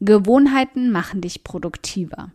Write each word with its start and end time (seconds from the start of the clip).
Gewohnheiten 0.00 0.90
machen 0.90 1.20
dich 1.20 1.44
produktiver. 1.44 2.30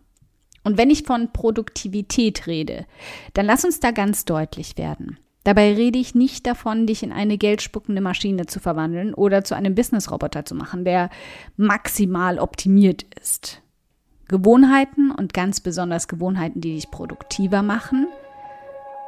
Und 0.64 0.78
wenn 0.78 0.90
ich 0.90 1.04
von 1.04 1.32
Produktivität 1.32 2.46
rede, 2.46 2.86
dann 3.34 3.46
lass 3.46 3.64
uns 3.64 3.80
da 3.80 3.90
ganz 3.90 4.24
deutlich 4.24 4.78
werden. 4.78 5.18
Dabei 5.44 5.74
rede 5.74 5.98
ich 5.98 6.14
nicht 6.14 6.46
davon, 6.46 6.86
dich 6.86 7.02
in 7.02 7.12
eine 7.12 7.36
geldspuckende 7.36 8.00
Maschine 8.00 8.46
zu 8.46 8.60
verwandeln 8.60 9.12
oder 9.12 9.44
zu 9.44 9.54
einem 9.54 9.74
Businessroboter 9.74 10.46
zu 10.46 10.54
machen, 10.54 10.86
der 10.86 11.10
maximal 11.56 12.38
optimiert 12.38 13.04
ist. 13.20 13.60
Gewohnheiten 14.26 15.10
und 15.10 15.34
ganz 15.34 15.60
besonders 15.60 16.08
Gewohnheiten, 16.08 16.62
die 16.62 16.74
dich 16.74 16.90
produktiver 16.90 17.62
machen, 17.62 18.06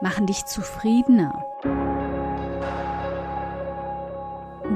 machen 0.03 0.27
dich 0.27 0.45
zufriedener. 0.45 1.43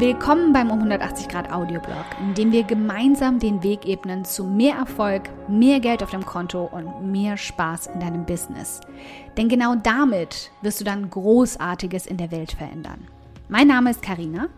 Willkommen 0.00 0.54
beim 0.54 0.70
um 0.70 0.78
180 0.78 1.28
Grad 1.28 1.52
Audioblog, 1.52 2.06
in 2.20 2.32
dem 2.32 2.52
wir 2.52 2.62
gemeinsam 2.62 3.38
den 3.38 3.62
Weg 3.62 3.84
ebnen 3.84 4.24
zu 4.24 4.44
mehr 4.44 4.76
Erfolg, 4.76 5.24
mehr 5.46 5.78
Geld 5.78 6.02
auf 6.02 6.10
dem 6.10 6.24
Konto 6.24 6.64
und 6.64 7.12
mehr 7.12 7.36
Spaß 7.36 7.88
in 7.88 8.00
deinem 8.00 8.24
Business. 8.24 8.80
Denn 9.36 9.50
genau 9.50 9.74
damit 9.74 10.52
wirst 10.62 10.80
du 10.80 10.84
dann 10.84 11.10
Großartiges 11.10 12.06
in 12.06 12.16
der 12.16 12.30
Welt 12.30 12.52
verändern. 12.52 13.08
Mein 13.50 13.66
Name 13.66 13.90
ist 13.90 14.00
Karina 14.00 14.48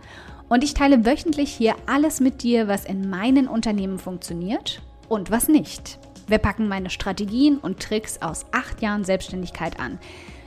und 0.48 0.62
ich 0.62 0.74
teile 0.74 1.04
wöchentlich 1.04 1.52
hier 1.52 1.74
alles 1.86 2.20
mit 2.20 2.44
dir, 2.44 2.68
was 2.68 2.84
in 2.84 3.10
meinen 3.10 3.48
Unternehmen 3.48 3.98
funktioniert 3.98 4.80
und 5.08 5.32
was 5.32 5.48
nicht. 5.48 5.98
Wir 6.28 6.38
packen 6.38 6.68
meine 6.68 6.88
Strategien 6.88 7.58
und 7.58 7.80
Tricks 7.80 8.22
aus 8.22 8.46
acht 8.52 8.80
Jahren 8.80 9.02
Selbstständigkeit 9.02 9.80
an 9.80 9.98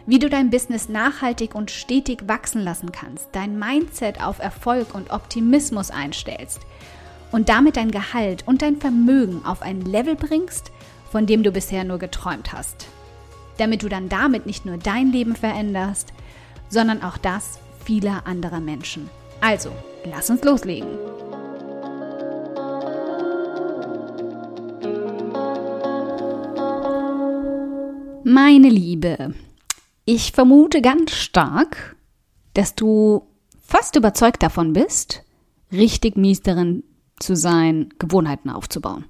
wie 0.07 0.19
du 0.19 0.29
dein 0.29 0.49
Business 0.49 0.89
nachhaltig 0.89 1.55
und 1.55 1.71
stetig 1.71 2.27
wachsen 2.27 2.61
lassen 2.61 2.91
kannst, 2.91 3.29
dein 3.31 3.57
Mindset 3.57 4.21
auf 4.21 4.39
Erfolg 4.39 4.93
und 4.93 5.11
Optimismus 5.11 5.89
einstellst 5.89 6.61
und 7.31 7.49
damit 7.49 7.77
dein 7.77 7.91
Gehalt 7.91 8.43
und 8.47 8.61
dein 8.61 8.77
Vermögen 8.77 9.43
auf 9.45 9.61
ein 9.61 9.81
Level 9.81 10.15
bringst, 10.15 10.71
von 11.11 11.25
dem 11.25 11.43
du 11.43 11.51
bisher 11.51 11.83
nur 11.83 11.97
geträumt 11.97 12.53
hast. 12.53 12.87
Damit 13.57 13.83
du 13.83 13.89
dann 13.89 14.09
damit 14.09 14.45
nicht 14.45 14.65
nur 14.65 14.77
dein 14.77 15.11
Leben 15.11 15.35
veränderst, 15.35 16.13
sondern 16.69 17.01
auch 17.01 17.17
das 17.17 17.59
vieler 17.83 18.27
anderer 18.27 18.59
Menschen. 18.59 19.09
Also, 19.41 19.71
lass 20.03 20.29
uns 20.29 20.43
loslegen. 20.43 20.87
Meine 28.23 28.69
Liebe, 28.69 29.35
ich 30.05 30.31
vermute 30.31 30.81
ganz 30.81 31.11
stark, 31.11 31.95
dass 32.53 32.75
du 32.75 33.27
fast 33.61 33.95
überzeugt 33.95 34.43
davon 34.43 34.73
bist, 34.73 35.23
richtig 35.71 36.15
mies 36.15 36.41
darin 36.41 36.83
zu 37.19 37.35
sein, 37.35 37.89
Gewohnheiten 37.99 38.49
aufzubauen. 38.49 39.05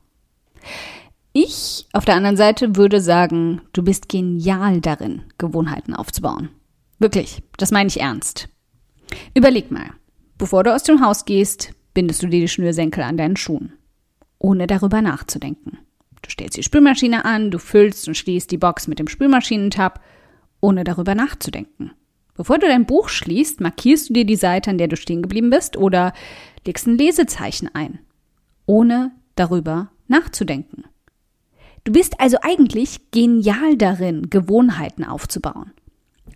Ich 1.33 1.87
auf 1.91 2.05
der 2.05 2.15
anderen 2.15 2.37
Seite 2.37 2.77
würde 2.77 3.01
sagen, 3.01 3.61
du 3.73 3.83
bist 3.83 4.07
genial 4.07 4.79
darin, 4.79 5.23
Gewohnheiten 5.37 5.93
aufzubauen. 5.93 6.49
Wirklich, 6.97 7.43
das 7.57 7.71
meine 7.71 7.87
ich 7.87 7.99
ernst. 7.99 8.47
Überleg 9.33 9.69
mal, 9.69 9.89
bevor 10.37 10.63
du 10.63 10.73
aus 10.73 10.83
dem 10.83 11.03
Haus 11.03 11.25
gehst, 11.25 11.73
bindest 11.93 12.23
du 12.23 12.27
dir 12.27 12.39
die 12.39 12.47
Schnürsenkel 12.47 13.03
an 13.03 13.17
deinen 13.17 13.35
Schuhen, 13.35 13.73
ohne 14.39 14.65
darüber 14.65 15.01
nachzudenken. 15.01 15.77
Du 16.21 16.29
stellst 16.29 16.57
die 16.57 16.63
Spülmaschine 16.63 17.25
an, 17.25 17.51
du 17.51 17.59
füllst 17.59 18.07
und 18.07 18.15
schließt 18.15 18.49
die 18.49 18.57
Box 18.57 18.87
mit 18.87 18.99
dem 18.99 19.09
Spülmaschinentab 19.09 20.01
ohne 20.65 20.83
darüber 20.83 21.13
nachzudenken. 21.13 21.91
Bevor 22.33 22.57
du 22.57 22.67
dein 22.67 22.87
Buch 22.87 23.07
schließt, 23.07 23.61
markierst 23.61 24.09
du 24.09 24.13
dir 24.13 24.25
die 24.25 24.35
Seite, 24.35 24.71
an 24.71 24.79
der 24.79 24.87
du 24.87 24.97
stehen 24.97 25.21
geblieben 25.21 25.51
bist, 25.51 25.77
oder 25.77 26.11
legst 26.65 26.87
ein 26.87 26.97
Lesezeichen 26.97 27.69
ein, 27.73 27.99
ohne 28.65 29.11
darüber 29.35 29.91
nachzudenken. 30.07 30.85
Du 31.83 31.91
bist 31.91 32.19
also 32.19 32.37
eigentlich 32.41 33.11
genial 33.11 33.77
darin, 33.77 34.31
Gewohnheiten 34.31 35.03
aufzubauen. 35.03 35.71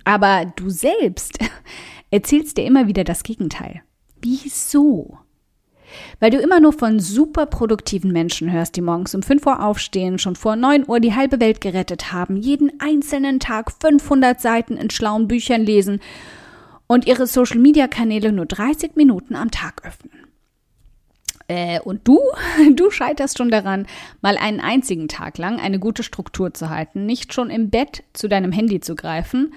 Aber 0.05 0.45
du 0.55 0.69
selbst 0.69 1.39
erzählst 2.11 2.58
dir 2.58 2.65
immer 2.65 2.87
wieder 2.87 3.03
das 3.03 3.23
Gegenteil. 3.23 3.82
Wieso? 4.21 5.17
Weil 6.20 6.32
du 6.32 6.38
immer 6.38 6.60
nur 6.60 6.73
von 6.73 7.00
super 7.00 7.45
produktiven 7.45 8.11
Menschen 8.11 8.52
hörst, 8.52 8.76
die 8.76 8.82
morgens 8.82 9.16
um 9.16 9.23
5 9.23 9.45
Uhr 9.45 9.64
aufstehen, 9.64 10.20
schon 10.20 10.36
vor 10.36 10.55
9 10.55 10.88
Uhr 10.88 11.00
die 11.00 11.16
halbe 11.16 11.39
Welt 11.39 11.61
gerettet 11.61 12.11
haben, 12.11 12.38
jeden 12.38 12.80
einzelnen 12.80 13.39
Tag 13.39 13.72
500 13.72 14.39
Seiten 14.39 14.77
in 14.77 14.89
schlauen 14.89 15.27
Büchern 15.27 15.64
lesen 15.64 16.00
und 16.88 17.08
ihre 17.08 17.27
Social-Media-Kanäle 17.27 18.32
nur 18.32 18.45
30 18.45 18.95
Minuten 18.95 19.36
am 19.36 19.52
Tag 19.52 19.86
öffnen. 19.86 20.11
Äh, 21.48 21.80
und 21.82 22.08
du, 22.08 22.20
du 22.76 22.89
scheiterst 22.92 23.38
schon 23.38 23.50
daran, 23.50 23.88
mal 24.21 24.38
einen 24.38 24.61
einzigen 24.61 25.08
Tag 25.08 25.38
lang 25.38 25.60
eine 25.60 25.80
gute 25.80 26.04
Struktur 26.04 26.54
zu 26.54 26.70
halten, 26.70 27.06
nicht 27.06 27.33
schon 27.33 27.50
im 27.50 27.70
Bett 27.70 28.04
zu 28.14 28.30
deinem 28.30 28.52
Handy 28.52 28.80
zu 28.80 28.95
greifen 28.95 29.54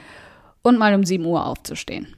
und 0.62 0.78
mal 0.78 0.94
um 0.94 1.04
7 1.04 1.24
Uhr 1.24 1.46
aufzustehen. 1.46 2.16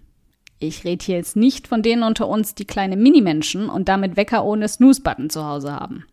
Ich 0.67 0.85
rede 0.85 1.05
hier 1.05 1.17
jetzt 1.17 1.37
nicht 1.37 1.69
von 1.69 1.83
denen 1.83 2.03
unter 2.03 2.29
uns, 2.29 2.55
die 2.55 2.65
kleine 2.65 2.97
Minimenschen 2.97 3.69
und 3.69 3.89
damit 3.89 4.17
Wecker 4.17 4.45
ohne 4.45 4.67
Snooze-Button 4.69 5.31
zu 5.31 5.45
Hause 5.45 5.73
haben. 5.73 6.05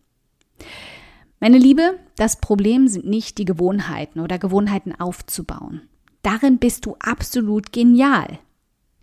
Meine 1.40 1.58
Liebe, 1.58 1.98
das 2.16 2.36
Problem 2.36 2.86
sind 2.86 3.06
nicht 3.06 3.38
die 3.38 3.44
Gewohnheiten 3.44 4.20
oder 4.20 4.38
Gewohnheiten 4.38 4.94
aufzubauen. 4.98 5.82
Darin 6.22 6.58
bist 6.58 6.86
du 6.86 6.96
absolut 7.00 7.72
genial. 7.72 8.38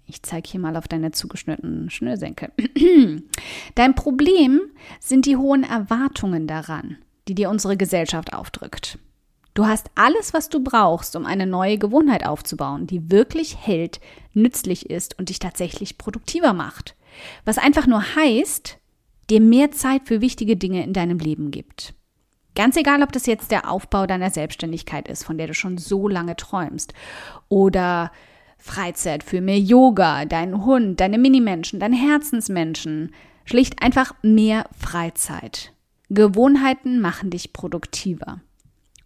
Ich 0.05 0.23
zeige 0.23 0.49
hier 0.49 0.59
mal 0.59 0.77
auf 0.77 0.87
deine 0.87 1.11
zugeschnittenen 1.11 1.89
Schnürsenkel. 1.89 2.51
Dein 3.75 3.95
Problem 3.95 4.61
sind 4.99 5.25
die 5.25 5.35
hohen 5.35 5.63
Erwartungen 5.63 6.47
daran, 6.47 6.97
die 7.27 7.35
dir 7.35 7.49
unsere 7.49 7.75
Gesellschaft 7.75 8.33
aufdrückt. 8.33 8.97
Du 9.59 9.67
hast 9.67 9.91
alles, 9.93 10.33
was 10.33 10.47
du 10.47 10.63
brauchst, 10.63 11.17
um 11.17 11.25
eine 11.25 11.45
neue 11.45 11.77
Gewohnheit 11.77 12.25
aufzubauen, 12.25 12.87
die 12.87 13.11
wirklich 13.11 13.57
hält, 13.57 13.99
nützlich 14.33 14.89
ist 14.89 15.19
und 15.19 15.27
dich 15.27 15.39
tatsächlich 15.39 15.97
produktiver 15.97 16.53
macht. 16.53 16.95
Was 17.43 17.57
einfach 17.57 17.85
nur 17.85 18.01
heißt, 18.15 18.77
dir 19.29 19.41
mehr 19.41 19.71
Zeit 19.71 20.03
für 20.05 20.21
wichtige 20.21 20.55
Dinge 20.55 20.85
in 20.85 20.93
deinem 20.93 21.19
Leben 21.19 21.51
gibt. 21.51 21.93
Ganz 22.55 22.77
egal, 22.77 23.03
ob 23.03 23.11
das 23.11 23.25
jetzt 23.25 23.51
der 23.51 23.69
Aufbau 23.69 24.07
deiner 24.07 24.29
Selbstständigkeit 24.29 25.09
ist, 25.09 25.25
von 25.25 25.37
der 25.37 25.47
du 25.47 25.53
schon 25.53 25.77
so 25.77 26.07
lange 26.07 26.37
träumst, 26.37 26.93
oder 27.49 28.13
Freizeit 28.59 29.25
für 29.25 29.41
mehr 29.41 29.59
Yoga, 29.59 30.23
deinen 30.23 30.63
Hund, 30.63 31.01
deine 31.01 31.17
Minimenschen, 31.17 31.81
deine 31.81 31.97
Herzensmenschen, 31.97 33.13
schlicht 33.43 33.83
einfach 33.83 34.13
mehr 34.21 34.69
Freizeit. 34.71 35.73
Gewohnheiten 36.07 37.01
machen 37.01 37.29
dich 37.29 37.51
produktiver. 37.51 38.39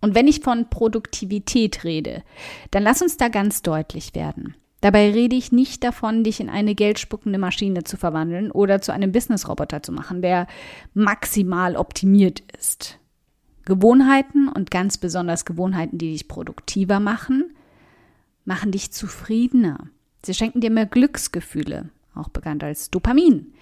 Und 0.03 0.15
wenn 0.15 0.27
ich 0.27 0.41
von 0.41 0.69
Produktivität 0.69 1.85
rede, 1.85 2.23
dann 2.71 2.83
lass 2.83 3.01
uns 3.01 3.15
da 3.15 3.29
ganz 3.29 3.61
deutlich 3.61 4.13
werden. 4.13 4.53
Dabei 4.81 5.09
rede 5.09 5.37
ich 5.37 5.53
nicht 5.53 5.81
davon, 5.81 6.25
dich 6.25 6.41
in 6.41 6.49
eine 6.49 6.75
geldspuckende 6.75 7.39
Maschine 7.39 7.85
zu 7.85 7.95
verwandeln 7.95 8.51
oder 8.51 8.81
zu 8.81 8.91
einem 8.91 9.13
Businessroboter 9.13 9.81
zu 9.81 9.93
machen, 9.93 10.21
der 10.21 10.47
maximal 10.93 11.77
optimiert 11.77 12.43
ist. 12.59 12.99
Gewohnheiten 13.63 14.49
und 14.49 14.71
ganz 14.71 14.97
besonders 14.97 15.45
Gewohnheiten, 15.45 15.99
die 15.99 16.11
dich 16.11 16.27
produktiver 16.27 16.99
machen, 16.99 17.55
machen 18.43 18.73
dich 18.73 18.91
zufriedener. 18.91 19.87
Sie 20.21 20.33
schenken 20.33 20.59
dir 20.59 20.69
mehr 20.69 20.85
Glücksgefühle, 20.85 21.87
auch 22.13 22.27
bekannt 22.27 22.61
als 22.61 22.91
Dopamin. 22.91 23.53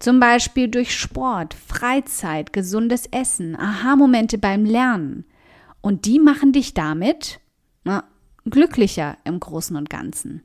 Zum 0.00 0.18
Beispiel 0.18 0.66
durch 0.66 0.92
Sport, 0.92 1.54
Freizeit, 1.54 2.52
gesundes 2.52 3.06
Essen, 3.12 3.54
Aha-Momente 3.54 4.38
beim 4.38 4.64
Lernen– 4.64 5.24
und 5.80 6.06
die 6.06 6.18
machen 6.18 6.52
dich 6.52 6.74
damit 6.74 7.40
na, 7.84 8.04
glücklicher 8.44 9.16
im 9.24 9.40
Großen 9.40 9.76
und 9.76 9.90
Ganzen. 9.90 10.42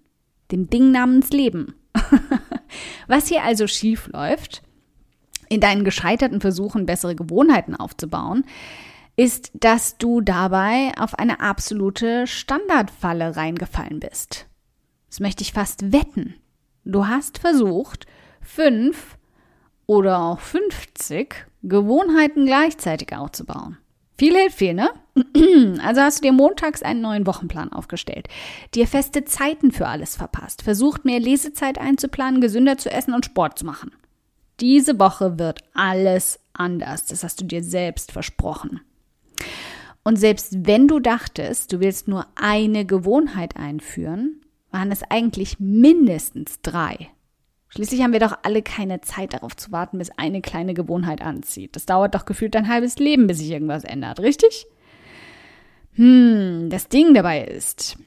Dem 0.52 0.70
Ding 0.70 0.92
namens 0.92 1.32
Leben. 1.32 1.76
Was 3.08 3.28
hier 3.28 3.44
also 3.44 3.68
schief 3.68 4.10
läuft, 4.12 4.64
in 5.50 5.60
deinen 5.60 5.84
gescheiterten 5.84 6.42
Versuchen, 6.42 6.86
bessere 6.86 7.16
Gewohnheiten 7.16 7.76
aufzubauen, 7.76 8.46
ist, 9.16 9.52
dass 9.54 9.98
du 9.98 10.22
dabei 10.22 10.92
auf 10.98 11.20
eine 11.20 11.40
absolute 11.40 12.26
Standardfalle 12.26 13.36
reingefallen 13.36 14.00
bist. 14.00 14.48
Das 15.10 15.20
möchte 15.20 15.44
ich 15.44 15.54
fast 15.54 15.92
wetten. 15.92 16.36
Du 16.84 17.08
hast 17.08 17.38
versucht, 17.38 18.08
fünf 18.42 19.18
oder 19.86 20.20
auch 20.20 20.40
50 20.40 21.46
Gewohnheiten 21.62 22.46
gleichzeitig 22.46 23.16
aufzubauen. 23.16 23.78
Viel 24.18 24.36
hilft 24.36 24.58
viel, 24.58 24.74
ne? 24.74 24.92
Also 25.84 26.02
hast 26.02 26.20
du 26.20 26.24
dir 26.24 26.34
montags 26.34 26.82
einen 26.82 27.02
neuen 27.02 27.28
Wochenplan 27.28 27.72
aufgestellt, 27.72 28.28
dir 28.74 28.88
feste 28.88 29.26
Zeiten 29.26 29.72
für 29.72 29.88
alles 29.88 30.16
verpasst, 30.16 30.62
versucht 30.62 31.06
mehr 31.06 31.20
Lesezeit 31.20 31.78
einzuplanen, 31.78 32.42
gesünder 32.42 32.78
zu 32.78 32.92
essen 32.92 33.14
und 33.14 33.26
Sport 33.26 33.60
zu 33.60 33.66
machen. 33.66 33.92
Diese 34.60 35.00
Woche 35.00 35.40
wird 35.40 35.62
alles 35.74 36.40
anders, 36.54 37.06
das 37.06 37.24
hast 37.24 37.42
du 37.42 37.46
dir 37.46 37.64
selbst 37.64 38.12
versprochen. 38.12 38.82
Und 40.04 40.18
selbst 40.18 40.68
wenn 40.68 40.88
du 40.88 41.00
dachtest, 41.00 41.72
du 41.74 41.80
willst 41.80 42.08
nur 42.08 42.28
eine 42.36 42.86
Gewohnheit 42.86 43.56
einführen, 43.56 44.42
waren 44.72 44.92
es 44.92 45.04
eigentlich 45.10 45.60
mindestens 45.60 46.62
drei. 46.62 47.10
Schließlich 47.74 48.04
haben 48.04 48.14
wir 48.14 48.20
doch 48.20 48.38
alle 48.44 48.62
keine 48.62 49.02
Zeit 49.02 49.34
darauf 49.34 49.58
zu 49.58 49.72
warten, 49.72 49.98
bis 49.98 50.12
eine 50.12 50.42
kleine 50.42 50.76
Gewohnheit 50.76 51.24
anzieht. 51.24 51.76
Das 51.76 51.88
dauert 51.88 52.14
doch 52.14 52.26
gefühlt 52.26 52.56
ein 52.56 52.68
halbes 52.68 53.00
Leben, 53.00 53.26
bis 53.26 53.40
sich 53.40 53.50
irgendwas 53.50 53.84
ändert, 53.84 54.20
richtig? 54.20 54.68
Hm, 55.94 56.70
das 56.70 56.88
Ding 56.88 57.16
dabei 57.16 57.44
ist, 57.44 57.98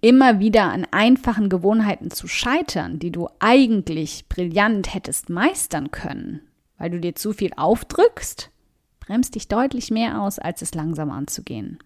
immer 0.00 0.40
wieder 0.40 0.72
an 0.72 0.86
einfachen 0.90 1.50
Gewohnheiten 1.50 2.10
zu 2.10 2.28
scheitern, 2.28 2.98
die 2.98 3.12
du 3.12 3.28
eigentlich 3.40 4.26
brillant 4.30 4.94
hättest 4.94 5.28
meistern 5.28 5.90
können, 5.90 6.40
weil 6.78 6.88
du 6.88 6.98
dir 6.98 7.14
zu 7.14 7.34
viel 7.34 7.50
aufdrückst, 7.54 8.50
bremst 9.00 9.34
dich 9.34 9.48
deutlich 9.48 9.90
mehr 9.90 10.22
aus, 10.22 10.38
als 10.38 10.62
es 10.62 10.72
langsam 10.72 11.10
anzugehen. 11.10 11.78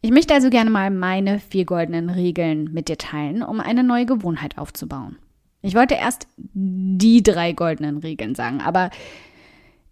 Ich 0.00 0.12
möchte 0.12 0.32
also 0.32 0.48
gerne 0.48 0.70
mal 0.70 0.90
meine 0.90 1.40
vier 1.40 1.66
goldenen 1.66 2.08
Regeln 2.08 2.72
mit 2.72 2.88
dir 2.88 2.96
teilen, 2.96 3.42
um 3.42 3.60
eine 3.60 3.84
neue 3.84 4.06
Gewohnheit 4.06 4.56
aufzubauen. 4.56 5.18
Ich 5.64 5.74
wollte 5.74 5.94
erst 5.94 6.28
die 6.52 7.22
drei 7.22 7.54
goldenen 7.54 7.96
Regeln 7.96 8.34
sagen, 8.34 8.60
aber 8.60 8.90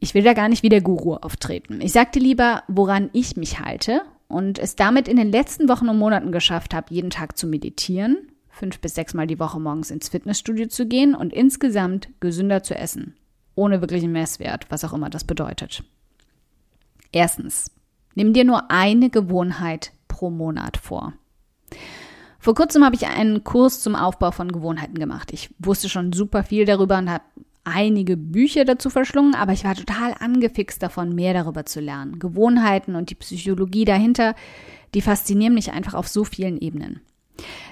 ich 0.01 0.13
will 0.13 0.23
da 0.23 0.35
gar 0.35 0.51
nicht 0.51 0.63
wie 0.63 0.69
der 0.69 0.83
Guru 0.83 1.15
auftreten. 1.15 1.81
Ich 1.81 1.93
sagte 1.93 2.19
lieber, 2.19 2.63
woran 2.69 3.09
ich 3.15 3.39
mich 3.39 3.59
halte 3.59 4.03
und 4.29 4.59
es 4.59 4.77
damit 4.77 5.09
in 5.09 5.17
den 5.17 5.33
letzten 5.33 5.71
Wochen 5.71 5.89
und 5.89 5.97
Monaten 5.97 6.31
geschafft 6.31 6.75
habe, 6.75 6.93
jeden 6.93 7.09
Tag 7.09 7.39
zu 7.39 7.47
meditieren, 7.47 8.19
fünf 8.51 8.81
bis 8.81 8.95
sechs 8.95 9.15
Mal 9.15 9.27
die 9.27 9.39
Woche 9.39 9.59
morgens 9.61 9.91
ins 9.91 10.11
Fitnessstudio 10.11 10.67
zu 10.67 10.87
gehen 10.87 11.15
und 11.15 11.33
insgesamt 11.33 12.11
gesünder 12.21 12.63
zu 12.63 12.75
essen. 12.75 13.17
Ohne 13.55 13.81
wirklichen 13.81 14.13
Messwert, 14.13 14.67
was 14.69 14.85
auch 14.85 14.93
immer 14.93 15.09
das 15.09 15.25
bedeutet. 15.25 15.85
Erstens, 17.13 17.71
nimm 18.15 18.35
dir 18.35 18.45
nur 18.45 18.71
eine 18.71 19.09
Gewohnheit 19.09 19.93
pro 20.07 20.29
Monat 20.29 20.77
vor. 20.77 21.15
Vor 22.43 22.57
kurzem 22.57 22.85
habe 22.85 22.97
ich 22.97 23.07
einen 23.07 23.45
Kurs 23.45 23.79
zum 23.79 23.95
Aufbau 23.95 24.33
von 24.33 24.51
Gewohnheiten 24.51 24.99
gemacht. 24.99 25.33
Ich 25.33 25.55
wusste 25.61 25.89
schon 25.89 26.13
super 26.13 26.43
viel 26.43 26.65
darüber 26.65 26.99
und 26.99 27.09
habe 27.09 27.23
einige 27.63 28.17
Bücher 28.17 28.65
dazu 28.65 28.91
verschlungen, 28.91 29.37
aber 29.37 29.53
ich 29.53 29.63
war 29.63 29.77
total 29.77 30.17
angefixt 30.19 30.83
davon, 30.83 31.15
mehr 31.15 31.35
darüber 31.35 31.67
zu 31.67 31.79
lernen. 31.79 32.19
Gewohnheiten 32.19 32.97
und 32.97 33.11
die 33.11 33.15
Psychologie 33.15 33.85
dahinter, 33.85 34.35
die 34.93 35.03
faszinieren 35.03 35.55
mich 35.55 35.71
einfach 35.71 35.95
auf 35.95 36.09
so 36.09 36.25
vielen 36.25 36.61
Ebenen. 36.61 37.01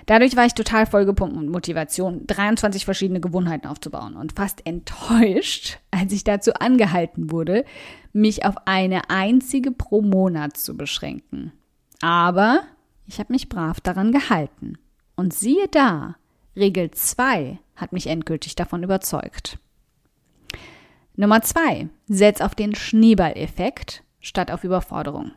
Dadurch 0.06 0.36
war 0.36 0.46
ich 0.46 0.54
total 0.54 0.86
vollgepumpt 0.86 1.34
mit 1.34 1.50
Motivation, 1.50 2.28
23 2.28 2.84
verschiedene 2.84 3.20
Gewohnheiten 3.20 3.66
aufzubauen 3.66 4.14
und 4.14 4.36
fast 4.36 4.64
enttäuscht, 4.68 5.80
als 5.90 6.12
ich 6.12 6.22
dazu 6.22 6.54
angehalten 6.54 7.32
wurde, 7.32 7.64
mich 8.12 8.44
auf 8.44 8.54
eine 8.66 9.10
einzige 9.10 9.72
pro 9.72 10.00
Monat 10.00 10.56
zu 10.56 10.76
beschränken. 10.76 11.50
Aber 12.00 12.60
ich 13.10 13.18
habe 13.18 13.32
mich 13.32 13.48
brav 13.48 13.80
daran 13.80 14.12
gehalten. 14.12 14.78
Und 15.16 15.34
siehe 15.34 15.66
da, 15.68 16.14
Regel 16.54 16.92
2 16.92 17.58
hat 17.74 17.92
mich 17.92 18.06
endgültig 18.06 18.54
davon 18.54 18.84
überzeugt. 18.84 19.58
Nummer 21.16 21.42
zwei, 21.42 21.88
setz 22.06 22.40
auf 22.40 22.54
den 22.54 22.74
Schneeballeffekt 22.74 24.04
statt 24.20 24.52
auf 24.52 24.62
Überforderung. 24.62 25.32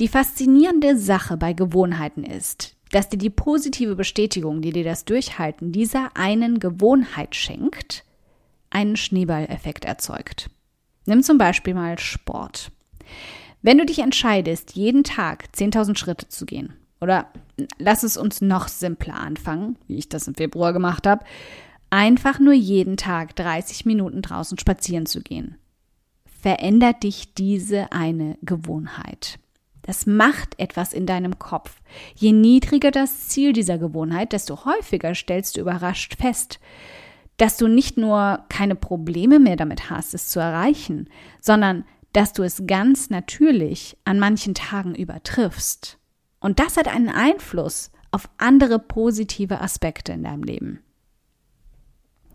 Die 0.00 0.08
faszinierende 0.08 0.96
Sache 0.96 1.36
bei 1.36 1.52
Gewohnheiten 1.52 2.24
ist, 2.24 2.76
dass 2.90 3.10
dir 3.10 3.18
die 3.18 3.30
positive 3.30 3.94
Bestätigung, 3.94 4.62
die 4.62 4.72
dir 4.72 4.84
das 4.84 5.04
Durchhalten 5.04 5.70
dieser 5.70 6.16
einen 6.16 6.60
Gewohnheit 6.60 7.36
schenkt, 7.36 8.04
einen 8.70 8.96
Schneeballeffekt 8.96 9.84
erzeugt. 9.84 10.48
Nimm 11.04 11.22
zum 11.22 11.36
Beispiel 11.36 11.74
mal 11.74 11.98
Sport. 11.98 12.72
Wenn 13.64 13.78
du 13.78 13.86
dich 13.86 14.00
entscheidest, 14.00 14.76
jeden 14.76 15.04
Tag 15.04 15.46
10.000 15.56 15.96
Schritte 15.96 16.28
zu 16.28 16.44
gehen, 16.44 16.74
oder 17.00 17.28
lass 17.78 18.02
es 18.02 18.18
uns 18.18 18.42
noch 18.42 18.68
simpler 18.68 19.14
anfangen, 19.14 19.78
wie 19.88 19.96
ich 19.96 20.10
das 20.10 20.28
im 20.28 20.34
Februar 20.34 20.74
gemacht 20.74 21.06
habe, 21.06 21.24
einfach 21.88 22.38
nur 22.38 22.52
jeden 22.52 22.98
Tag 22.98 23.34
30 23.36 23.86
Minuten 23.86 24.20
draußen 24.20 24.58
spazieren 24.58 25.06
zu 25.06 25.22
gehen. 25.22 25.56
Verändert 26.42 27.04
dich 27.04 27.32
diese 27.32 27.90
eine 27.90 28.36
Gewohnheit. 28.42 29.38
Das 29.80 30.04
macht 30.04 30.60
etwas 30.60 30.92
in 30.92 31.06
deinem 31.06 31.38
Kopf. 31.38 31.80
Je 32.14 32.32
niedriger 32.32 32.90
das 32.90 33.28
Ziel 33.28 33.54
dieser 33.54 33.78
Gewohnheit, 33.78 34.34
desto 34.34 34.66
häufiger 34.66 35.14
stellst 35.14 35.56
du 35.56 35.62
überrascht 35.62 36.16
fest, 36.20 36.60
dass 37.38 37.56
du 37.56 37.66
nicht 37.68 37.96
nur 37.96 38.44
keine 38.50 38.74
Probleme 38.74 39.38
mehr 39.38 39.56
damit 39.56 39.88
hast, 39.88 40.12
es 40.12 40.28
zu 40.28 40.38
erreichen, 40.38 41.08
sondern 41.40 41.86
dass 42.14 42.32
du 42.32 42.42
es 42.42 42.62
ganz 42.66 43.10
natürlich 43.10 43.98
an 44.04 44.18
manchen 44.18 44.54
Tagen 44.54 44.94
übertriffst. 44.94 45.98
Und 46.38 46.60
das 46.60 46.76
hat 46.76 46.88
einen 46.88 47.08
Einfluss 47.10 47.90
auf 48.12 48.30
andere 48.38 48.78
positive 48.78 49.60
Aspekte 49.60 50.12
in 50.12 50.22
deinem 50.22 50.44
Leben. 50.44 50.80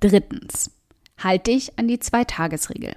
Drittens, 0.02 0.72
halt 1.18 1.48
dich 1.48 1.80
an 1.80 1.88
die 1.88 1.98
Zwei-Tages-Regel. 1.98 2.94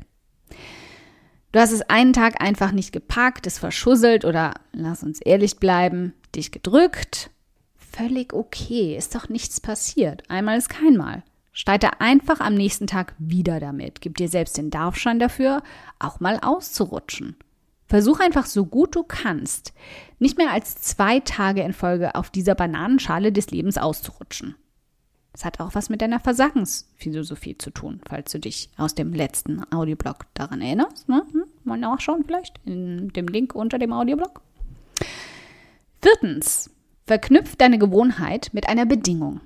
Du 1.52 1.61
hast 1.61 1.70
es 1.70 1.82
einen 1.82 2.12
Tag 2.12 2.43
einfach 2.43 2.73
nicht 2.73 2.93
gepackt, 2.93 3.46
es 3.46 3.58
verschusselt 3.58 4.25
oder, 4.25 4.55
lass 4.73 5.05
uns 5.05 5.20
ehrlich 5.20 5.58
bleiben, 5.58 6.14
dich 6.35 6.50
gedrückt. 6.50 7.31
Völlig 7.76 8.32
okay, 8.32 8.96
ist 8.96 9.14
doch 9.14 9.28
nichts 9.28 9.61
passiert. 9.61 10.28
Einmal 10.28 10.58
ist 10.58 10.69
kein 10.69 10.96
Mal. 10.96 11.23
Starte 11.52 12.00
einfach 12.00 12.40
am 12.40 12.54
nächsten 12.54 12.87
Tag 12.87 13.14
wieder 13.19 13.60
damit. 13.60 14.00
Gib 14.00 14.16
dir 14.16 14.28
selbst 14.28 14.56
den 14.56 14.70
Darfschein 14.70 15.19
dafür, 15.19 15.62
auch 15.99 16.19
mal 16.19 16.38
auszurutschen. 16.40 17.37
Versuch 17.87 18.20
einfach 18.20 18.46
so 18.46 18.64
gut 18.64 18.96
du 18.96 19.02
kannst, 19.02 19.75
nicht 20.19 20.38
mehr 20.38 20.50
als 20.50 20.76
zwei 20.76 21.20
Tage 21.20 21.60
in 21.60 21.75
Folge 21.75 22.14
auf 22.14 22.31
dieser 22.31 22.54
Bananenschale 22.54 23.32
des 23.32 23.50
Lebens 23.50 23.76
auszurutschen. 23.76 24.54
Das 25.32 25.44
hat 25.44 25.60
auch 25.60 25.75
was 25.75 25.90
mit 25.90 26.00
deiner 26.00 26.20
Versagensphilosophie 26.20 27.58
zu 27.58 27.70
tun, 27.70 28.00
falls 28.08 28.32
du 28.32 28.38
dich 28.38 28.70
aus 28.78 28.94
dem 28.94 29.12
letzten 29.12 29.62
Audioblog 29.72 30.26
daran 30.32 30.62
erinnerst. 30.62 31.08
Ne? 31.08 31.22
Hm? 31.32 31.44
Mal 31.64 31.78
nachschauen 31.78 32.25
vielleicht 32.25 32.60
in 32.64 33.08
dem 33.10 33.28
Link 33.28 33.54
unter 33.54 33.78
dem 33.78 33.93
Audioblog. 33.93 34.40
Viertens, 36.00 36.70
verknüpft 37.06 37.60
deine 37.60 37.78
Gewohnheit 37.78 38.50
mit 38.52 38.69
einer 38.69 38.87
Bedingung. 38.87 39.40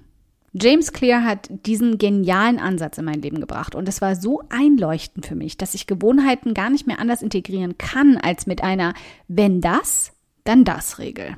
James 0.59 0.93
Clear 0.93 1.23
hat 1.23 1.49
diesen 1.67 1.99
genialen 1.99 2.59
Ansatz 2.59 2.97
in 2.97 3.05
mein 3.05 3.21
Leben 3.21 3.41
gebracht 3.41 3.75
und 3.75 3.89
es 3.89 4.01
war 4.01 4.17
so 4.17 4.43
einleuchtend 4.49 5.27
für 5.27 5.35
mich, 5.35 5.59
dass 5.59 5.75
ich 5.75 5.87
Gewohnheiten 5.87 6.55
gar 6.55 6.71
nicht 6.71 6.87
mehr 6.87 6.99
anders 6.99 7.21
integrieren 7.21 7.77
kann 7.77 8.17
als 8.17 8.47
mit 8.47 8.63
einer 8.63 8.95
wenn 9.29 9.61
das, 9.61 10.13
dann 10.45 10.65
das 10.65 10.99
Regel. 10.99 11.37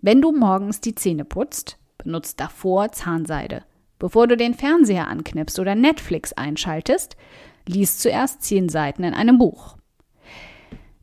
Wenn 0.00 0.20
du 0.20 0.32
morgens 0.32 0.80
die 0.80 0.94
Zähne 0.94 1.24
putzt, 1.24 1.78
benutzt 1.98 2.40
davor 2.40 2.90
Zahnseide. 2.90 3.62
Bevor 4.00 4.26
du 4.26 4.36
den 4.36 4.54
Fernseher 4.54 5.06
anknipst 5.06 5.58
oder 5.60 5.76
Netflix 5.76 6.32
einschaltest, 6.32 7.16
lies 7.66 7.98
zuerst 7.98 8.42
zehn 8.42 8.68
Seiten 8.68 9.04
in 9.04 9.14
einem 9.14 9.38
Buch. 9.38 9.76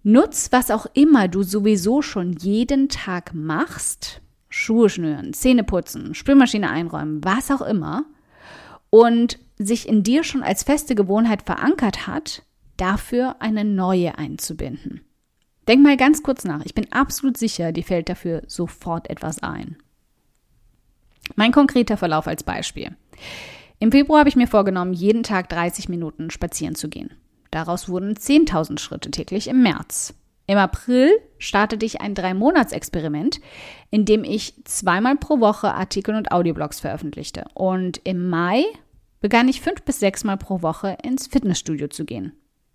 Nutz, 0.03 0.51
was 0.51 0.71
auch 0.71 0.87
immer 0.93 1.27
du 1.27 1.43
sowieso 1.43 2.01
schon 2.01 2.33
jeden 2.33 2.89
Tag 2.89 3.33
machst, 3.33 4.21
Schuhe 4.57 4.89
schnüren, 4.89 5.33
Zähne 5.33 5.65
putzen, 5.65 6.15
Spülmaschine 6.15 6.69
einräumen, 6.69 7.21
was 7.25 7.51
auch 7.51 7.61
immer, 7.61 8.05
und 8.89 9.37
sich 9.57 9.85
in 9.85 10.01
dir 10.01 10.23
schon 10.23 10.43
als 10.43 10.63
feste 10.63 10.95
Gewohnheit 10.95 11.41
verankert 11.41 12.07
hat, 12.07 12.41
dafür 12.77 13.35
eine 13.39 13.65
neue 13.65 14.17
einzubinden. 14.17 15.01
Denk 15.67 15.83
mal 15.83 15.97
ganz 15.97 16.23
kurz 16.23 16.45
nach. 16.45 16.63
Ich 16.63 16.73
bin 16.73 16.89
absolut 16.93 17.35
sicher, 17.35 17.73
dir 17.73 17.83
fällt 17.83 18.07
dafür 18.07 18.43
sofort 18.47 19.09
etwas 19.09 19.43
ein. 19.43 19.75
Mein 21.35 21.51
konkreter 21.51 21.97
Verlauf 21.97 22.25
als 22.25 22.43
Beispiel. 22.43 22.95
Im 23.79 23.91
Februar 23.91 24.19
habe 24.19 24.29
ich 24.29 24.37
mir 24.37 24.47
vorgenommen, 24.47 24.93
jeden 24.93 25.23
Tag 25.23 25.49
30 25.49 25.89
Minuten 25.89 26.31
spazieren 26.31 26.75
zu 26.75 26.87
gehen. 26.87 27.13
Daraus 27.51 27.89
wurden 27.89 28.13
10.000 28.13 28.79
Schritte 28.79 29.11
täglich 29.11 29.49
im 29.49 29.61
März. 29.63 30.13
Im 30.47 30.57
April 30.57 31.11
startete 31.39 31.85
ich 31.85 32.01
ein 32.01 32.13
Drei-Monats-Experiment, 32.13 33.39
in 33.89 34.05
dem 34.05 34.23
ich 34.23 34.53
zweimal 34.65 35.15
pro 35.17 35.39
Woche 35.39 35.73
Artikel 35.73 36.15
und 36.15 36.31
Audioblogs 36.31 36.79
veröffentlichte. 36.79 37.45
Und 37.53 37.99
im 38.03 38.29
Mai 38.29 38.63
begann 39.21 39.47
ich 39.47 39.61
fünf 39.61 39.81
bis 39.81 39.99
sechsmal 39.99 40.37
pro 40.37 40.61
Woche 40.61 40.97
ins 41.01 41.27
Fitnessstudio 41.27 41.87
zu 41.87 42.05
gehen. 42.05 42.33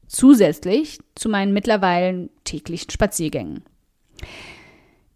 Zusätzlich 0.09 0.99
zu 1.15 1.29
meinen 1.29 1.53
mittlerweile 1.53 2.29
täglichen 2.43 2.91
Spaziergängen. 2.91 3.63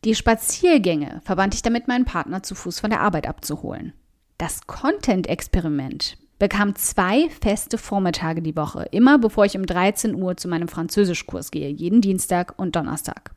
Die 0.05 0.15
Spaziergänge 0.15 1.23
verband 1.25 1.55
ich 1.55 1.63
damit, 1.63 1.89
meinen 1.89 2.05
Partner 2.05 2.45
zu 2.45 2.55
Fuß 2.55 2.79
von 2.79 2.91
der 2.91 3.01
Arbeit 3.01 3.27
abzuholen. 3.27 3.95
Das 4.39 4.67
Content-Experiment 4.67 6.19
bekam 6.39 6.75
zwei 6.75 7.29
feste 7.41 7.79
Vormittage 7.79 8.43
die 8.43 8.57
Woche, 8.57 8.87
immer 8.91 9.19
bevor 9.19 9.45
ich 9.45 9.57
um 9.57 9.67
13 9.67 10.15
Uhr 10.15 10.37
zu 10.37 10.49
meinem 10.49 10.69
Französischkurs 10.69 11.51
gehe, 11.51 11.69
jeden 11.69 12.01
Dienstag 12.01 12.55
und 12.59 12.77
Donnerstag. 12.77 13.35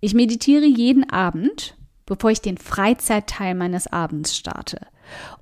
Ich 0.00 0.14
meditiere 0.14 0.66
jeden 0.66 1.08
Abend, 1.10 1.76
bevor 2.04 2.30
ich 2.30 2.40
den 2.40 2.58
Freizeitteil 2.58 3.54
meines 3.54 3.86
Abends 3.86 4.36
starte. 4.36 4.86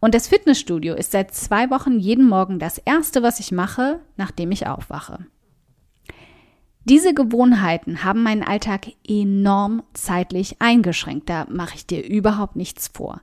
Und 0.01 0.15
das 0.15 0.29
Fitnessstudio 0.29 0.95
ist 0.95 1.13
seit 1.13 1.35
zwei 1.35 1.71
Wochen 1.71 1.99
jeden 1.99 2.29
Morgen 2.29 2.59
das 2.59 2.79
erste, 2.79 3.23
was 3.23 3.41
ich 3.41 3.53
mache, 3.53 4.01
nachdem 4.17 4.53
ich 4.53 4.67
aufwache. 4.67 5.27
Diese 6.85 7.15
Gewohnheiten 7.15 8.05
haben 8.05 8.23
meinen 8.23 8.43
Alltag 8.43 8.89
enorm 9.09 9.83
zeitlich 9.95 10.61
eingeschränkt. 10.61 11.31
Da 11.31 11.47
mache 11.49 11.77
ich 11.77 11.87
dir 11.87 12.07
überhaupt 12.07 12.57
nichts 12.57 12.89
vor. 12.89 13.23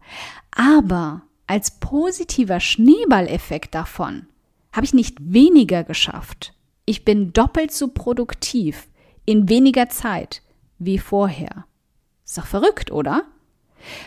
Aber 0.49 1.21
als 1.51 1.71
positiver 1.71 2.61
Schneeballeffekt 2.61 3.75
davon 3.75 4.25
habe 4.71 4.85
ich 4.85 4.93
nicht 4.93 5.17
weniger 5.19 5.83
geschafft. 5.83 6.53
Ich 6.85 7.03
bin 7.03 7.33
doppelt 7.33 7.73
so 7.73 7.89
produktiv 7.89 8.87
in 9.25 9.49
weniger 9.49 9.89
Zeit 9.89 10.43
wie 10.79 10.97
vorher. 10.97 11.65
Ist 12.23 12.37
doch 12.37 12.45
verrückt, 12.45 12.89
oder? 12.89 13.25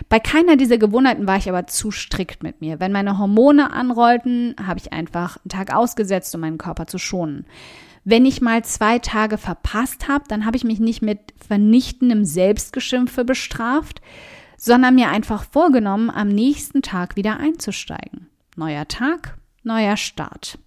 Bei 0.08 0.20
keiner 0.20 0.56
dieser 0.56 0.78
Gewohnheiten 0.78 1.26
war 1.26 1.36
ich 1.36 1.46
aber 1.46 1.66
zu 1.66 1.90
strikt 1.90 2.42
mit 2.42 2.62
mir. 2.62 2.80
Wenn 2.80 2.92
meine 2.92 3.18
Hormone 3.18 3.74
anrollten, 3.74 4.56
habe 4.66 4.80
ich 4.80 4.94
einfach 4.94 5.36
einen 5.36 5.50
Tag 5.50 5.74
ausgesetzt, 5.74 6.34
um 6.34 6.40
meinen 6.40 6.56
Körper 6.56 6.86
zu 6.86 6.96
schonen. 6.96 7.44
Wenn 8.04 8.24
ich 8.24 8.40
mal 8.40 8.64
zwei 8.64 9.00
Tage 9.00 9.36
verpasst 9.36 10.08
habe, 10.08 10.24
dann 10.28 10.46
habe 10.46 10.56
ich 10.56 10.64
mich 10.64 10.80
nicht 10.80 11.02
mit 11.02 11.18
vernichtendem 11.46 12.24
Selbstgeschimpfe 12.24 13.22
bestraft, 13.26 14.00
sondern 14.64 14.94
mir 14.94 15.10
einfach 15.10 15.44
vorgenommen, 15.44 16.08
am 16.08 16.28
nächsten 16.28 16.80
Tag 16.80 17.16
wieder 17.16 17.36
einzusteigen. 17.36 18.28
Neuer 18.56 18.88
Tag, 18.88 19.36
neuer 19.62 19.98
Start. 19.98 20.58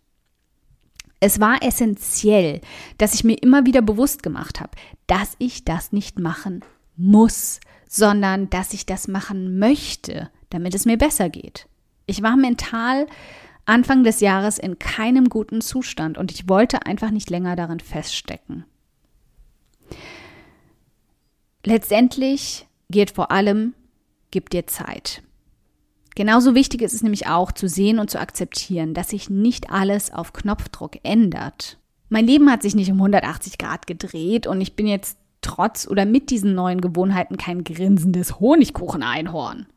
Es 1.20 1.39
war 1.39 1.63
essentiell, 1.63 2.62
dass 3.00 3.16
ich 3.16 3.24
mir 3.24 3.42
immer 3.42 3.66
wieder 3.66 3.82
bewusst 3.82 4.22
gemacht 4.22 4.60
habe, 4.60 4.70
dass 5.08 5.34
ich 5.39 5.66
das 5.66 5.94
nicht 5.94 6.20
machen 6.20 6.63
muss, 6.96 7.60
sondern 7.89 8.51
dass 8.51 8.72
ich 8.74 8.86
das 8.86 9.08
machen 9.08 9.58
möchte, 9.58 10.30
damit 10.51 10.75
es 10.75 10.86
mir 10.86 11.00
besser 11.00 11.30
geht. 11.30 11.68
Ich 12.06 12.22
war 12.22 12.38
mental 12.38 13.08
Anfang 13.66 14.04
des 14.04 14.20
Jahres 14.20 14.60
in 14.60 14.77
keinem 14.77 15.27
guten 15.27 15.60
Zustand 15.60 16.20
und 16.20 16.32
ich 16.32 16.48
wollte 16.48 16.86
einfach 16.86 17.10
nicht 17.10 17.32
länger 17.32 17.56
darin 17.56 17.80
feststecken. 17.80 18.63
Letztendlich 21.66 22.68
geht 22.92 23.10
vor 23.10 23.32
allem, 23.32 23.74
gib 24.32 24.50
dir 24.50 24.68
Zeit. 24.68 25.24
Genauso 26.16 26.56
wichtig 26.56 26.82
ist 26.82 26.94
es 26.94 27.04
nämlich 27.04 27.28
auch 27.28 27.52
zu 27.52 27.68
sehen 27.68 28.00
und 28.00 28.10
zu 28.10 28.20
akzeptieren, 28.20 28.94
dass 28.94 29.10
sich 29.10 29.30
nicht 29.30 29.70
alles 29.70 30.12
auf 30.12 30.34
Knopfdruck 30.34 30.98
ändert. 31.04 31.78
Mein 32.10 32.26
Leben 32.26 32.50
hat 32.50 32.64
sich 32.64 32.74
nicht 32.74 32.90
um 32.90 32.98
180 32.98 33.58
Grad 33.58 33.86
gedreht 33.86 34.48
und 34.48 34.60
ich 34.60 34.76
bin 34.76 34.88
jetzt 34.88 35.20
trotz 35.42 35.88
oder 35.88 36.06
mit 36.06 36.30
diesen 36.30 36.56
neuen 36.56 36.82
Gewohnheiten 36.82 37.38
kein 37.38 37.64
grinsendes 37.64 38.40
Honigkuchen-Einhorn. 38.40 39.68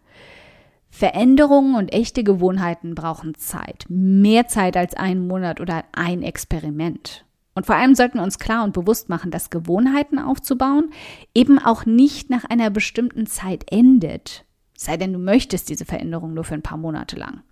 Veränderungen 0.90 1.76
und 1.76 1.92
echte 1.92 2.24
Gewohnheiten 2.24 2.94
brauchen 2.94 3.34
Zeit. 3.34 3.84
Mehr 3.88 4.48
Zeit 4.48 4.76
als 4.76 4.94
einen 4.94 5.26
Monat 5.26 5.60
oder 5.60 5.84
ein 5.92 6.22
Experiment. 6.22 7.24
Und 7.54 7.66
vor 7.66 7.74
allem 7.74 7.94
sollten 7.94 8.18
wir 8.18 8.22
uns 8.22 8.38
klar 8.38 8.64
und 8.64 8.72
bewusst 8.72 9.08
machen, 9.08 9.30
dass 9.30 9.50
Gewohnheiten 9.50 10.18
aufzubauen 10.18 10.90
eben 11.34 11.58
auch 11.58 11.84
nicht 11.84 12.30
nach 12.30 12.44
einer 12.44 12.70
bestimmten 12.70 13.26
Zeit 13.26 13.70
endet. 13.70 14.44
Sei 14.76 14.96
denn, 14.96 15.12
du 15.12 15.18
möchtest 15.18 15.68
diese 15.68 15.84
Veränderung 15.84 16.32
nur 16.32 16.44
für 16.44 16.54
ein 16.54 16.62
paar 16.62 16.78
Monate 16.78 17.16
lang. 17.16 17.42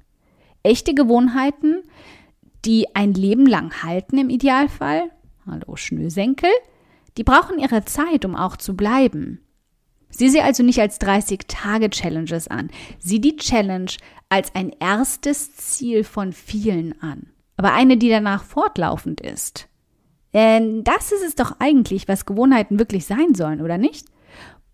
Echte 0.63 0.95
Gewohnheiten, 0.95 1.83
die 2.65 2.95
ein 2.95 3.13
Leben 3.13 3.47
lang 3.47 3.83
halten 3.83 4.19
im 4.19 4.31
Idealfall, 4.31 5.11
hallo 5.47 5.77
Schnürsenkel, 5.77 6.51
die 7.17 7.25
brauchen 7.25 7.59
ihre 7.59 7.85
Zeit, 7.85 8.25
um 8.25 8.35
auch 8.35 8.57
zu 8.57 8.77
bleiben. 8.77 9.41
Sieh 10.11 10.31
sie 10.31 10.41
also 10.41 10.63
nicht 10.63 10.81
als 10.81 11.01
30-Tage-Challenges 11.01 12.49
an. 12.49 12.71
Sieh 12.99 13.21
die 13.21 13.37
Challenge 13.37 13.91
als 14.29 14.55
ein 14.55 14.71
erstes 14.81 15.55
Ziel 15.55 16.05
von 16.05 16.33
vielen 16.33 17.01
an. 17.03 17.27
Aber 17.57 17.73
eine, 17.73 17.97
die 17.97 18.09
danach 18.09 18.45
fortlaufend 18.45 19.21
ist. 19.21 19.68
Denn 20.35 20.85
das 20.85 21.13
ist 21.13 21.25
es 21.25 21.35
doch 21.35 21.57
eigentlich, 21.59 22.09
was 22.09 22.27
Gewohnheiten 22.27 22.79
wirklich 22.79 23.07
sein 23.07 23.35
sollen, 23.35 23.61
oder 23.63 23.79
nicht? 23.79 24.07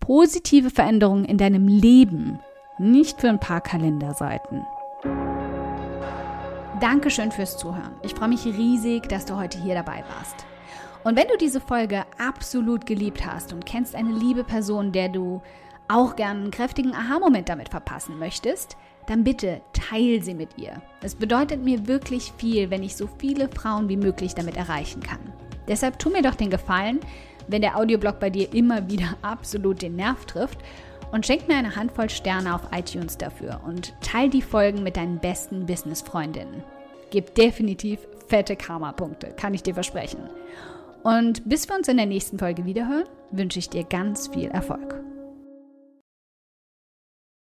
positive 0.05 0.69
Veränderungen 0.69 1.25
in 1.25 1.39
deinem 1.39 1.67
Leben, 1.67 2.39
nicht 2.77 3.19
für 3.19 3.29
ein 3.29 3.39
paar 3.39 3.61
Kalenderseiten. 3.61 4.63
Dankeschön 6.79 7.31
fürs 7.31 7.57
Zuhören. 7.57 7.95
Ich 8.03 8.13
freue 8.13 8.29
mich 8.29 8.45
riesig, 8.45 9.09
dass 9.09 9.25
du 9.25 9.35
heute 9.35 9.59
hier 9.59 9.73
dabei 9.73 10.03
warst. 10.15 10.45
Und 11.03 11.17
wenn 11.17 11.27
du 11.27 11.37
diese 11.37 11.59
Folge 11.59 12.03
absolut 12.19 12.85
geliebt 12.85 13.25
hast 13.25 13.51
und 13.51 13.65
kennst 13.65 13.95
eine 13.95 14.11
liebe 14.11 14.43
Person, 14.43 14.91
der 14.91 15.09
du 15.09 15.41
auch 15.87 16.15
gern 16.15 16.37
einen 16.37 16.51
kräftigen 16.51 16.93
Aha-Moment 16.93 17.49
damit 17.49 17.69
verpassen 17.69 18.19
möchtest, 18.19 18.77
dann 19.07 19.23
bitte 19.23 19.61
teil 19.73 20.21
sie 20.21 20.35
mit 20.35 20.49
ihr. 20.57 20.81
Es 21.01 21.15
bedeutet 21.15 21.63
mir 21.63 21.87
wirklich 21.87 22.31
viel, 22.37 22.69
wenn 22.69 22.83
ich 22.83 22.95
so 22.95 23.07
viele 23.17 23.49
Frauen 23.49 23.89
wie 23.89 23.97
möglich 23.97 24.35
damit 24.35 24.57
erreichen 24.57 25.01
kann. 25.01 25.19
Deshalb 25.67 25.99
tu 25.99 26.09
mir 26.09 26.21
doch 26.21 26.35
den 26.35 26.49
Gefallen, 26.49 26.99
wenn 27.47 27.61
der 27.61 27.77
Audioblog 27.77 28.19
bei 28.19 28.29
dir 28.29 28.53
immer 28.53 28.89
wieder 28.89 29.15
absolut 29.21 29.81
den 29.81 29.95
Nerv 29.95 30.25
trifft. 30.25 30.59
Und 31.11 31.25
schenk 31.25 31.47
mir 31.47 31.55
eine 31.55 31.75
Handvoll 31.75 32.09
Sterne 32.09 32.53
auf 32.53 32.61
iTunes 32.75 33.17
dafür 33.17 33.61
und 33.65 33.93
teil 34.01 34.29
die 34.29 34.41
Folgen 34.41 34.83
mit 34.83 34.97
deinen 34.97 35.19
besten 35.19 35.65
Business-Freundinnen. 35.65 36.63
Gib 37.11 37.35
definitiv 37.35 37.99
fette 38.27 38.55
Karma-Punkte, 38.55 39.27
kann 39.37 39.53
ich 39.53 39.63
dir 39.63 39.75
versprechen. 39.75 40.29
Und 41.03 41.47
bis 41.47 41.69
wir 41.69 41.75
uns 41.75 41.87
in 41.87 41.97
der 41.97 42.07
nächsten 42.07 42.39
Folge 42.39 42.65
wiederhören, 42.65 43.05
wünsche 43.31 43.59
ich 43.59 43.69
dir 43.69 43.83
ganz 43.83 44.27
viel 44.27 44.49
Erfolg. 44.49 45.04